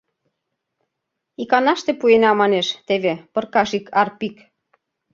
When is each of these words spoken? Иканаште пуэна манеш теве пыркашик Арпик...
Иканаште 1.41 1.91
пуэна 1.99 2.31
манеш 2.41 2.67
теве 2.87 3.13
пыркашик 3.33 3.85
Арпик... 4.01 4.35